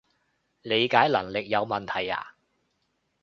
[0.63, 2.33] 理解能力有問題呀？